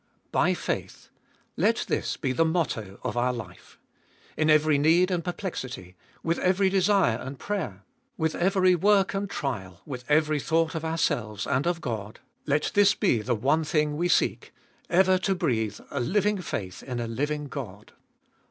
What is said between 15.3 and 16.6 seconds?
breathe a living